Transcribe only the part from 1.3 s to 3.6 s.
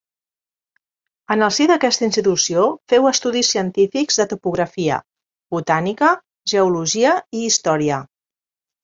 En el si d'aquesta institució féu estudis